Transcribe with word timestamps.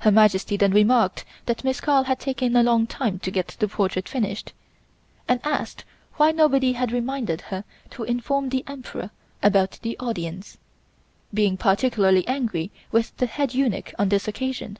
Her 0.00 0.10
Majesty 0.10 0.58
then 0.58 0.72
remarked 0.72 1.24
that 1.46 1.64
Miss 1.64 1.80
Carl 1.80 2.04
had 2.04 2.20
taken 2.20 2.54
a 2.54 2.62
long 2.62 2.86
time 2.86 3.18
to 3.20 3.30
get 3.30 3.56
the 3.58 3.66
portrait 3.66 4.06
finished, 4.06 4.52
and 5.26 5.40
asked 5.42 5.86
why 6.16 6.32
nobody 6.32 6.74
had 6.74 6.92
reminded 6.92 7.40
her 7.48 7.64
to 7.92 8.02
inform 8.04 8.50
the 8.50 8.62
Emperor 8.66 9.10
about 9.42 9.78
the 9.80 9.98
audience, 10.00 10.58
being 11.32 11.56
particularly 11.56 12.28
angry 12.28 12.70
with 12.92 13.16
the 13.16 13.24
head 13.24 13.54
eunuch 13.54 13.94
on 13.98 14.10
this 14.10 14.28
occasion. 14.28 14.76